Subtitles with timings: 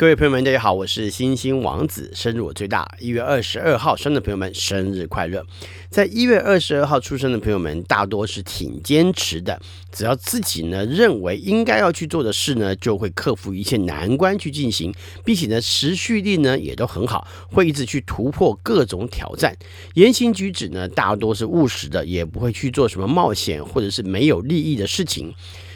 [0.00, 5.44] 各位朋友们，大家好，我是星星王子，生日我最大，一月二十二号生的朋友们，生日快乐！
[5.90, 9.60] 在一月二十二号出生的朋友们，大多是挺坚持的，
[9.92, 14.90] 只要自己呢认为应该要去做的事呢，就会克服一切难关去进行，
[15.22, 19.54] 并且呢持续力呢也都很好，会一直去突破各种挑战。
[19.96, 25.34] 言行举止呢，大多是务实的，也不会去做什么冒险或者是没有利益的事情。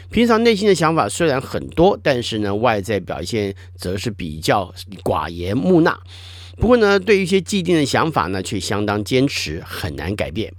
[0.09, 4.73] 平常内心的想法虽然很多，但是呢，外在表现则是比较
[5.03, 5.99] 寡言木讷。
[6.57, 10.53] 不过呢，对于一些既定的想法呢，却相当坚持，很难改变。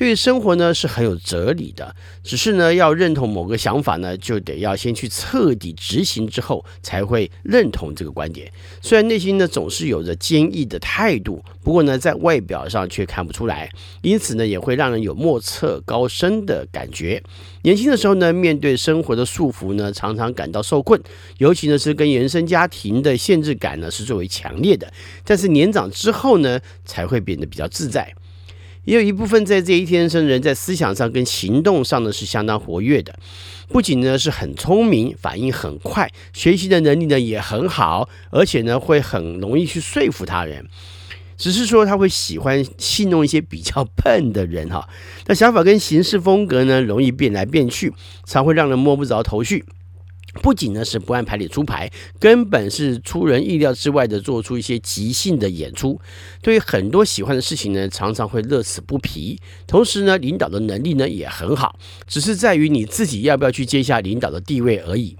[0.00, 8.50] 对于生活呢是很有哲理的，只是呢要认同某个想法呢，就得要先去彻底执行之后才会认同这个观点。
[8.80, 17.22] 虽然内心呢总是有着坚毅的态度，不过呢在外表上却看不出来，因此呢也会让人有莫测高深的感觉。
[17.60, 20.98] 年轻的时候呢，面对生活的束缚呢，常常感到受困，
[21.36, 24.90] 尤其呢是跟原生家庭的限制感呢是最为强烈的。
[25.26, 28.10] 但是年长之后呢，才会变得比较自在。
[28.84, 33.14] 也有一部分在这一天生的人，在思想上跟行动上呢是相当活跃的，
[33.68, 40.66] 不仅呢是很聪明，反应很快，学习的能力呢也很好，而且呢会很容易去说服他人。
[41.36, 44.86] 只是说他会喜欢戏弄一些比较笨的人哈，
[45.26, 47.92] 那想法跟行事风格呢容易变来变去，
[48.26, 49.64] 常会让人摸不着头绪。
[50.34, 56.00] 不仅呢是不按牌理出牌，根本是出人意料之外的做出一些即兴的演出。
[56.40, 59.38] 对于很多喜欢的事情呢，常常会乐此不疲。
[59.66, 65.16] 同时呢，领导的能力呢也很好，只是在于你自己要不要去接下领导的地位而已。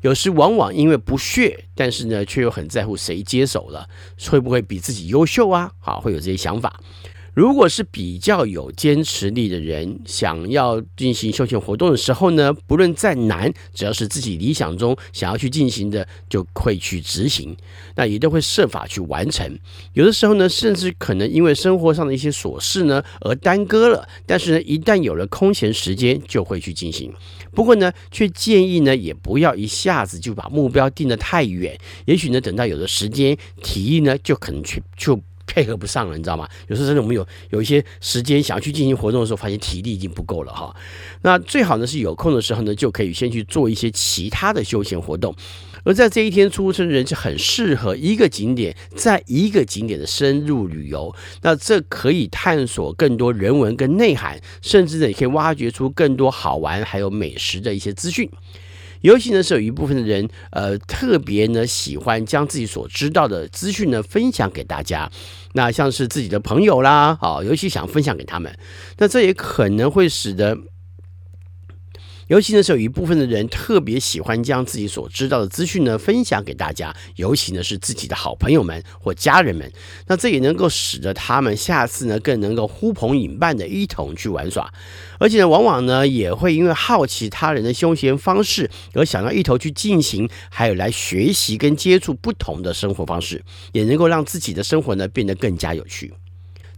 [0.00, 3.88] 有时往往因为不屑，但是呢却又很在乎谁接手了，
[4.28, 5.70] 会不会比自己优秀啊？
[5.80, 6.80] 好，会有这些想法。
[7.38, 17.56] 如果是比较有坚持力的人，想要进行休闲活动的时候呢，不论再难，只要是自己理想中想要去进行的，就会去执行，
[17.94, 19.56] 那也都会设法去完成。
[19.92, 27.14] 有的时候呢，甚至可能因为生活上的一些琐事呢而耽搁了，但是呢，一旦有了空闲时间，就会去进行。
[27.52, 35.20] 不过呢，却建议呢，也不要一下子就把目标定得太远，也许呢，等到有了时间，体力呢，就可能去就。
[35.48, 36.46] 配合不上了，你知道吗？
[36.68, 40.76] 有时候真的，我们有有一些时间想要去进行活动的时候，发现体力已经不够了哈。
[41.22, 45.34] 那最好呢是有空的时候呢，就可以先去做一些其他的休闲活动。
[45.84, 51.14] 而在这一天出生的人，是很适合一个景点在一个景点的深入旅游。
[51.40, 58.28] 那这可以探索更多人文跟内涵，甚至呢也可以挖掘出更多好玩还有美食的一些资讯。
[59.00, 65.10] 尤其呢，是有一部分的人，呃，特别呢喜欢将自己所知道的资讯呢分享给大家。
[65.52, 68.56] 那像是自己的朋友啦，啊，尤其想分享给他们，
[68.98, 70.56] 那这也可能会使得。
[72.28, 79.70] 尤其呢，是有一部分的人特别喜欢将自己所知道的资讯呢分享给大家，尤其呢是自己的好朋友们或家人们。
[80.06, 84.70] 那这也能够使得他们下次呢更能够呼朋引伴的一同去玩耍，
[85.18, 96.12] 而且呢，往往呢也会因为好奇他人的休闲方式而想要一头去进行，还有来学习跟接触不同的生活方式，也能够让自己的生活呢变得更加有趣。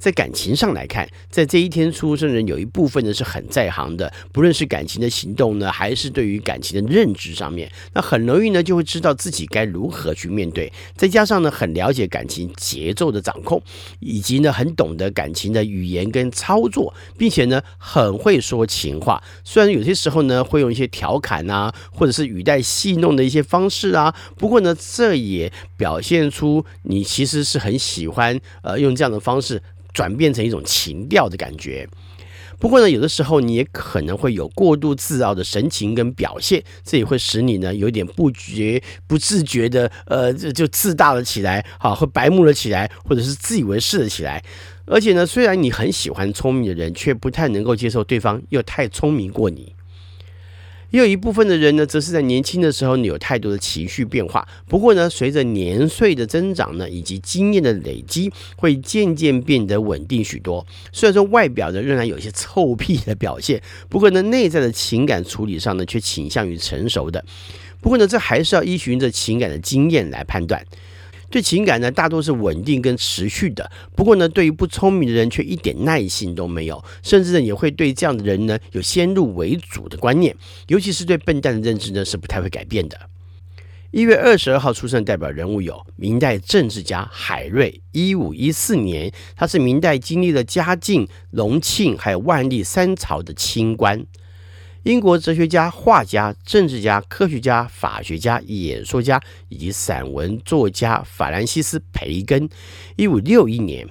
[0.01, 10.73] 在感情上来看，在这一天出生人有一部分呢是很在行的，不论是感情的行动呢，还是对于感情的认知上面，那很容易呢就会知道自己该如何去面对。
[10.97, 13.63] 再加上呢，很了解感情节奏的掌控，
[13.99, 19.23] 以及呢很懂得感情的语言跟操作，并且呢很会说情话。
[19.45, 29.63] 虽然有些时候呢会用一些调侃啊，或者是语带戏弄的一些方式啊，不过呢这也表现出你其实是很喜欢呃用这样的方式。
[29.93, 31.89] 转变成一种情调的感觉，
[32.59, 44.43] 不过呢，有的时候你也可能会有过度自傲的神情跟表现，这也会使你呢有点不觉不自觉的，呃，就就自大了起来，好，会白目了起来，或者是自以为是了起来。
[44.85, 49.75] 而且呢，虽然你很喜欢聪明的人，却不太能够接受对方又太聪明过你。
[50.91, 54.47] 也有一部分的人呢，则是在年轻的时候呢，有太多的情绪变化。
[54.67, 60.67] 不过呢，随着年岁的增长呢，以及经验的累积，会渐渐变得稳定许多。
[60.93, 67.25] 虽然说外表呢仍然有一些臭屁的表现，不过呢，内在的情感处理上呢，却倾向于成熟的。
[67.81, 70.65] 不过呢，这还是要依循着情感的经验来判断。
[71.31, 73.71] 对情感呢，大多是稳定跟持续的。
[73.95, 80.35] 不过呢，对于不聪明的人，却一点耐心都没有，甚至呢，也会对这样的人呢，有先入为主的观念。
[80.67, 82.99] 尤其是对笨蛋的认知呢，是不太会改变的。
[83.93, 94.05] 一月二十二号出生的代表人物有明代政治家海瑞，一五一四年，他是明代经历了嘉靖、隆庆还有万历三朝的清官。
[94.85, 102.49] 英国哲学家、画家、政治家、科学家、法学家、演说家以及散文作家法兰西斯·培根，
[102.97, 103.87] 一五六一年。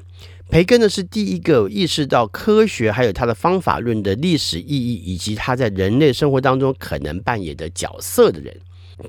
[0.50, 8.58] 培根呢是第一个意识到科学还有他的方法论的历史意义，以及他在人类生活当中可能扮演的角色的人。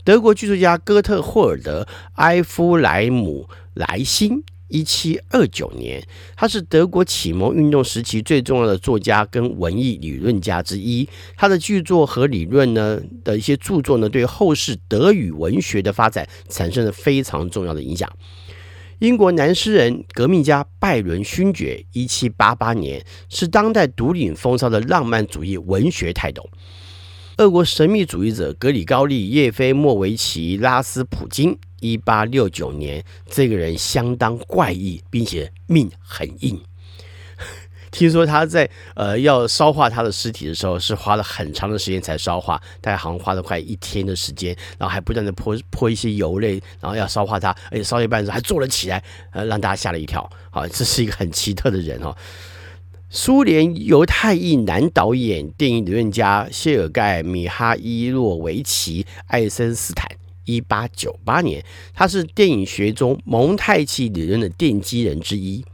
[0.04, 1.82] 德国剧作家哥特霍尔德·
[2.16, 4.44] 埃夫莱姆·莱辛。
[4.70, 6.02] 一七二九年，
[6.36, 11.06] 他是德国启蒙运动时期最重要的作家跟文艺理论家之一。
[11.36, 18.10] 他的剧作和理论呢的一些著作呢，对后世德语文学的发展产生了非常重要的影响。
[19.00, 26.48] 英国男诗人、革命家拜伦勋爵，一七八八年，是当代独领风骚的浪漫主义文学泰斗。
[27.38, 31.58] 俄国神秘主义者格里高利·叶菲莫维奇·拉斯普京。
[31.80, 36.60] 一八六九年，这个人相当怪异，并且命很硬。
[37.90, 50.30] 听说他在呃要烧化他的尸体的时候，是花了很长的时间才烧化，大概好像花了快一天的时间，然后还不断的泼泼一些油类，然后要烧化他，而且烧一半的时候还坐了起来，呃，让大家吓了一跳。
[50.50, 52.16] 好，这是一个很奇特的人哦。
[53.08, 60.19] 苏联犹太裔男导演、电影理论家谢尔盖·米哈伊洛维奇·爱森斯坦。
[60.44, 61.64] 一八九八年，
[61.94, 65.64] 他是电影学中蒙太奇理论的奠基人之一。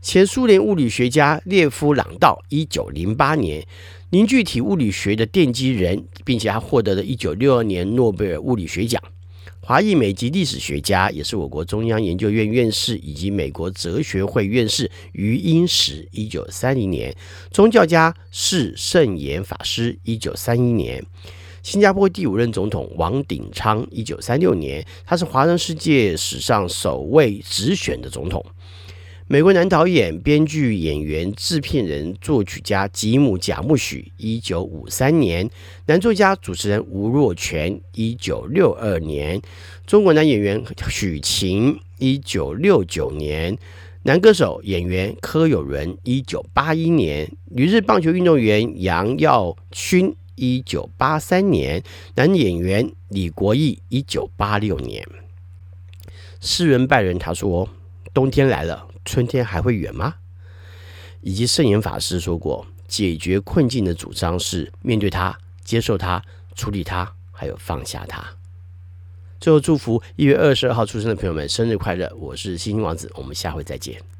[0.00, 3.66] 前苏联物理学家列夫·朗道，一九零八年
[4.10, 9.02] 凝聚体物理学的奠基人，并且还获得了一九六二年诺贝尔物理学奖。
[9.60, 17.14] 华裔美籍历史学家，也是我国中央研究院院士以及美国哲学会院士余英时，一九三零年。
[17.50, 21.04] 宗教家释圣严法师，一九三一年。
[21.68, 28.42] 新加坡第五任总统王鼎昌，一九三六年，他是华人世界史上首位直选的总统。
[29.26, 35.50] 美国男导演、编剧、演员、制片人、作曲家吉姆·贾木许，一九五三年。
[35.84, 39.38] 男作家、主持人吴若权，一九六二年。
[39.86, 43.58] 中国男演员许晴，一九六九年。
[44.04, 47.30] 男歌手、演员柯有伦，一九八一年。
[47.50, 50.16] 女日棒球运动员杨耀勋。
[50.38, 51.82] 一九八三年，
[52.14, 55.06] 男演员李国毅；一九八六年，
[56.40, 57.68] 诗人拜仁他说
[58.14, 60.14] ：“冬天来了，春天还会远吗？”
[61.20, 66.22] 以及圣严法师说过：“解决困境的主张是面对它、接受它、
[66.54, 68.24] 处理它，还有放下它。”
[69.40, 72.12] 最后祝福一月二十二号出生的朋友们生日快乐！
[72.18, 74.17] 我是星星王子，我们下回再见。